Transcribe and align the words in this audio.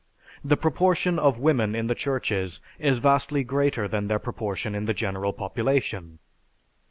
The 0.43 0.57
proportion 0.57 1.19
of 1.19 1.37
women 1.37 1.75
in 1.75 1.85
the 1.85 1.93
churches 1.93 2.59
is 2.79 2.97
vastly 2.97 3.43
greater 3.43 3.87
than 3.87 4.07
their 4.07 4.17
proportion 4.17 4.73
in 4.73 4.85
the 4.85 4.95
general 4.95 5.31
population. 5.31 6.17